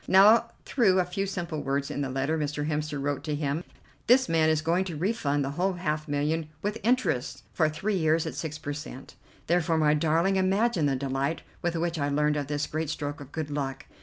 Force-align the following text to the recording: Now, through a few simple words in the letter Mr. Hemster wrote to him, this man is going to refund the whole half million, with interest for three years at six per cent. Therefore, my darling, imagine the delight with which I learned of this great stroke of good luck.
Now, 0.07 0.49
through 0.65 0.99
a 0.99 1.05
few 1.05 1.27
simple 1.27 1.61
words 1.61 1.91
in 1.91 2.01
the 2.01 2.09
letter 2.09 2.35
Mr. 2.35 2.67
Hemster 2.67 2.99
wrote 2.99 3.23
to 3.25 3.35
him, 3.35 3.63
this 4.07 4.27
man 4.27 4.49
is 4.49 4.63
going 4.63 4.83
to 4.85 4.97
refund 4.97 5.45
the 5.45 5.51
whole 5.51 5.73
half 5.73 6.07
million, 6.07 6.49
with 6.63 6.79
interest 6.81 7.43
for 7.53 7.69
three 7.69 7.97
years 7.97 8.25
at 8.25 8.33
six 8.33 8.57
per 8.57 8.73
cent. 8.73 9.13
Therefore, 9.45 9.77
my 9.77 9.93
darling, 9.93 10.37
imagine 10.37 10.87
the 10.87 10.95
delight 10.95 11.43
with 11.61 11.75
which 11.75 11.99
I 11.99 12.09
learned 12.09 12.35
of 12.35 12.47
this 12.47 12.65
great 12.65 12.89
stroke 12.89 13.21
of 13.21 13.31
good 13.31 13.51
luck. 13.51 13.85